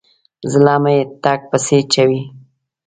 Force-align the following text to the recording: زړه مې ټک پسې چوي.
زړه 0.51 0.75
مې 0.83 0.97
ټک 1.23 1.41
پسې 1.49 1.77
چوي. 1.93 2.21